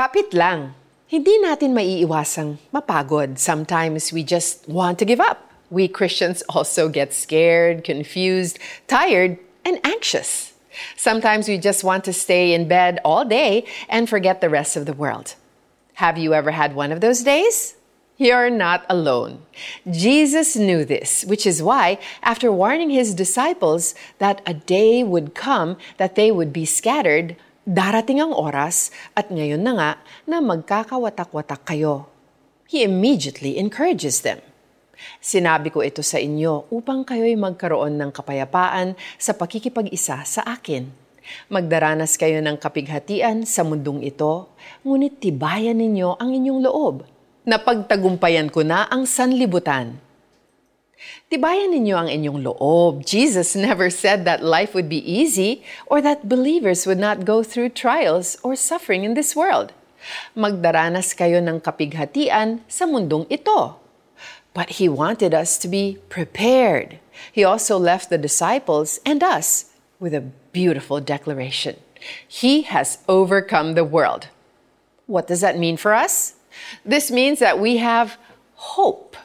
Kapit 0.00 0.32
lang. 0.32 0.72
Hindi 1.12 1.44
natin 1.44 1.76
maiiwasang 1.76 2.56
mapagod. 2.72 3.36
Sometimes 3.36 4.16
we 4.16 4.24
just 4.24 4.64
want 4.64 4.96
to 4.96 5.04
give 5.04 5.20
up. 5.20 5.52
We 5.68 5.92
Christians 5.92 6.40
also 6.48 6.88
get 6.88 7.12
scared, 7.12 7.84
confused, 7.84 8.56
tired, 8.88 9.36
and 9.60 9.76
anxious. 9.84 10.56
Sometimes 10.96 11.52
we 11.52 11.60
just 11.60 11.84
want 11.84 12.08
to 12.08 12.16
stay 12.16 12.56
in 12.56 12.64
bed 12.64 12.96
all 13.04 13.28
day 13.28 13.68
and 13.92 14.08
forget 14.08 14.40
the 14.40 14.48
rest 14.48 14.72
of 14.72 14.88
the 14.88 14.96
world. 14.96 15.36
Have 16.00 16.16
you 16.16 16.32
ever 16.32 16.56
had 16.56 16.72
one 16.72 16.96
of 16.96 17.04
those 17.04 17.20
days? 17.20 17.76
You're 18.16 18.48
not 18.48 18.88
alone. 18.88 19.44
Jesus 19.84 20.56
knew 20.56 20.88
this, 20.88 21.28
which 21.28 21.44
is 21.44 21.60
why, 21.60 22.00
after 22.24 22.48
warning 22.48 22.88
his 22.88 23.12
disciples 23.12 23.92
that 24.16 24.40
a 24.48 24.56
day 24.56 25.04
would 25.04 25.36
come 25.36 25.76
that 26.00 26.16
they 26.16 26.32
would 26.32 26.54
be 26.56 26.64
scattered, 26.64 27.36
darating 27.68 28.20
ang 28.20 28.32
oras 28.32 28.92
at 29.12 29.28
ngayon 29.28 29.60
na 29.60 29.72
nga 29.76 29.90
na 30.24 30.38
magkakawatak-watak 30.44 31.64
kayo. 31.64 32.08
He 32.70 32.86
immediately 32.86 33.58
encourages 33.58 34.22
them. 34.22 34.38
Sinabi 35.18 35.72
ko 35.72 35.80
ito 35.80 36.04
sa 36.04 36.20
inyo 36.20 36.68
upang 36.68 37.08
kayo'y 37.08 37.34
magkaroon 37.34 37.96
ng 37.96 38.10
kapayapaan 38.12 38.94
sa 39.16 39.32
pakikipag-isa 39.32 40.22
sa 40.28 40.42
akin. 40.44 40.92
Magdaranas 41.48 42.20
kayo 42.20 42.42
ng 42.44 42.60
kapighatian 42.60 43.48
sa 43.48 43.64
mundong 43.64 44.04
ito, 44.04 44.50
ngunit 44.84 45.22
tibayan 45.22 45.78
ninyo 45.78 46.20
ang 46.20 46.30
inyong 46.36 46.60
loob 46.66 46.96
Napagtagumpayan 47.40 48.52
ko 48.52 48.60
na 48.60 48.84
ang 48.84 49.08
sanlibutan. 49.08 49.96
Tibayan 51.30 51.72
ninyo 51.72 51.96
ang 51.96 52.08
inyong 52.10 52.44
loob. 52.44 53.06
Jesus 53.06 53.56
never 53.56 53.88
said 53.88 54.24
that 54.26 54.44
life 54.44 54.74
would 54.74 54.88
be 54.88 55.00
easy 55.00 55.64
or 55.86 56.02
that 56.02 56.28
believers 56.28 56.86
would 56.86 56.98
not 56.98 57.24
go 57.24 57.42
through 57.42 57.72
trials 57.72 58.36
or 58.42 58.54
suffering 58.54 59.04
in 59.04 59.14
this 59.14 59.34
world. 59.34 59.72
Magdaranas 60.36 61.16
kayo 61.16 61.40
ng 61.40 61.60
kapighatian 61.60 62.60
sa 62.68 62.84
mundong 62.84 63.24
ito. 63.30 63.76
But 64.52 64.82
He 64.82 64.88
wanted 64.90 65.32
us 65.32 65.56
to 65.62 65.68
be 65.68 66.02
prepared. 66.10 66.98
He 67.30 67.44
also 67.44 67.78
left 67.78 68.10
the 68.10 68.18
disciples 68.18 68.98
and 69.06 69.22
us 69.22 69.70
with 70.00 70.12
a 70.12 70.26
beautiful 70.52 71.00
declaration. 71.00 71.76
He 72.26 72.62
has 72.62 72.98
overcome 73.08 73.74
the 73.74 73.84
world. 73.84 74.28
What 75.06 75.28
does 75.28 75.40
that 75.40 75.58
mean 75.58 75.76
for 75.76 75.92
us? 75.92 76.34
This 76.84 77.10
means 77.10 77.38
that 77.38 77.60
we 77.60 77.76
have 77.78 78.18
hope. 78.54 79.16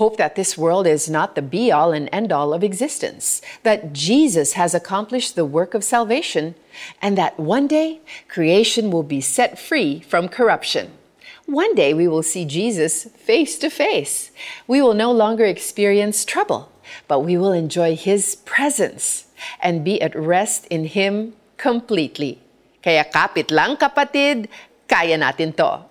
Hope 0.00 0.16
that 0.16 0.32
this 0.32 0.56
world 0.56 0.88
is 0.88 1.12
not 1.12 1.36
the 1.36 1.44
be 1.44 1.68
all 1.68 1.92
and 1.92 2.08
end 2.08 2.32
all 2.32 2.56
of 2.56 2.64
existence, 2.64 3.44
that 3.68 3.92
Jesus 3.92 4.56
has 4.56 4.72
accomplished 4.72 5.36
the 5.36 5.44
work 5.44 5.76
of 5.76 5.84
salvation, 5.84 6.56
and 7.04 7.20
that 7.20 7.36
one 7.36 7.68
day 7.68 8.00
creation 8.24 8.88
will 8.88 9.04
be 9.04 9.20
set 9.20 9.60
free 9.60 10.00
from 10.00 10.32
corruption. 10.32 10.96
One 11.44 11.76
day 11.76 11.92
we 11.92 12.08
will 12.08 12.24
see 12.24 12.48
Jesus 12.48 13.12
face 13.12 13.60
to 13.60 13.68
face. 13.68 14.32
We 14.64 14.80
will 14.80 14.96
no 14.96 15.12
longer 15.12 15.44
experience 15.44 16.24
trouble, 16.24 16.72
but 17.04 17.20
we 17.20 17.36
will 17.36 17.52
enjoy 17.52 17.92
His 17.92 18.40
presence 18.48 19.28
and 19.60 19.84
be 19.84 20.00
at 20.00 20.16
rest 20.16 20.64
in 20.72 20.88
Him 20.96 21.36
completely. 21.60 22.40
Kaya 22.80 23.04
kapit 23.04 23.52
lang 23.52 23.76
kapatid, 23.76 24.48
kaya 24.88 25.20
natin 25.20 25.52
to. 25.60 25.84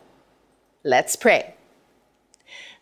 Let's 0.82 1.14
pray. 1.14 1.59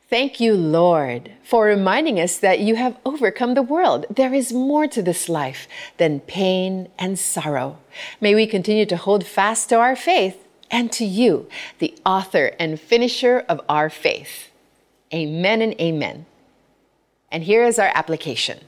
Thank 0.10 0.40
you, 0.40 0.54
Lord, 0.54 1.34
for 1.44 1.66
reminding 1.66 2.18
us 2.18 2.38
that 2.38 2.62
you 2.62 2.78
have 2.78 2.98
overcome 3.06 3.56
the 3.56 3.62
world. 3.62 4.06
There 4.10 4.34
is 4.34 4.54
more 4.54 4.88
to 4.88 5.02
this 5.02 5.28
life 5.28 5.68
than 5.98 6.22
pain 6.22 6.88
and 6.98 7.20
sorrow. 7.20 7.80
May 8.22 8.34
we 8.34 8.48
continue 8.48 8.86
to 8.86 8.96
hold 8.96 9.26
fast 9.26 9.68
to 9.70 9.76
our 9.76 9.98
faith 9.98 10.38
and 10.72 10.94
to 10.94 11.04
you, 11.04 11.50
the 11.80 11.94
author 12.06 12.52
and 12.58 12.80
finisher 12.80 13.44
of 13.50 13.60
our 13.68 13.90
faith. 13.90 14.50
Amen 15.14 15.62
and 15.62 15.74
amen. 15.74 16.26
And 17.30 17.44
here 17.44 17.66
is 17.66 17.78
our 17.78 17.92
application. 17.94 18.60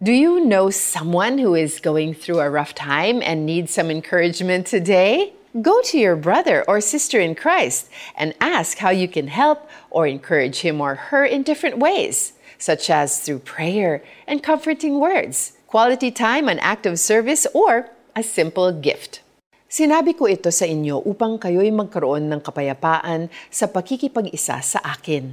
Do 0.00 0.12
you 0.12 0.44
know 0.44 0.70
someone 0.70 1.38
who 1.38 1.56
is 1.56 1.80
going 1.80 2.14
through 2.14 2.38
a 2.38 2.50
rough 2.50 2.72
time 2.72 3.20
and 3.20 3.44
needs 3.44 3.74
some 3.74 3.90
encouragement 3.90 4.68
today? 4.68 5.32
Go 5.56 5.80
to 5.88 5.96
your 5.96 6.12
brother 6.12 6.60
or 6.68 6.76
sister 6.84 7.16
in 7.16 7.32
Christ 7.32 7.88
and 8.12 8.36
ask 8.36 8.84
how 8.84 8.92
you 8.92 9.08
can 9.08 9.32
help 9.32 9.64
or 9.88 10.04
encourage 10.04 10.60
him 10.60 10.76
or 10.76 11.08
her 11.08 11.24
in 11.24 11.40
different 11.40 11.80
ways, 11.80 12.36
such 12.60 12.92
as 12.92 13.24
through 13.24 13.48
prayer 13.48 14.04
and 14.28 14.44
comforting 14.44 15.00
words, 15.00 15.56
quality 15.64 16.12
time 16.12 16.52
and 16.52 16.60
active 16.60 17.00
service, 17.00 17.48
or 17.56 17.88
a 18.12 18.20
simple 18.20 18.76
gift. 18.76 19.24
Sinabi 19.72 20.12
ko 20.12 20.28
ito 20.28 20.52
sa 20.52 20.68
inyo 20.68 21.00
upang 21.08 21.40
kayo'y 21.40 21.72
magkaroon 21.72 22.28
ng 22.28 22.44
kapayapaan 22.44 23.32
sa 23.48 23.72
pakikipag-isa 23.72 24.60
sa 24.60 24.84
akin. 24.84 25.32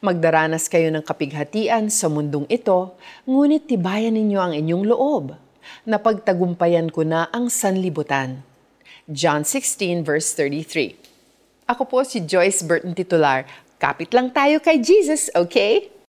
Magdaranas 0.00 0.72
kayo 0.72 0.88
ng 0.88 1.04
kapighatian 1.04 1.92
sa 1.92 2.08
mundong 2.08 2.48
ito, 2.48 2.96
ngunit 3.28 3.68
tibayan 3.68 4.16
ninyo 4.16 4.40
ang 4.40 4.56
inyong 4.56 4.88
loob. 4.88 5.36
Napagtagumpayan 5.84 6.88
ko 6.88 7.04
na 7.04 7.28
ang 7.28 7.52
sanlibutan 7.52 8.40
John 9.10 9.42
16 9.42 10.06
verse 10.06 10.30
33. 10.38 10.94
Ako 11.66 11.82
po 11.86 12.06
si 12.06 12.22
Joyce 12.22 12.62
Burton 12.62 12.94
Titular. 12.94 13.42
Kapit 13.82 14.14
lang 14.14 14.30
tayo 14.30 14.62
kay 14.62 14.78
Jesus, 14.78 15.26
okay? 15.34 15.90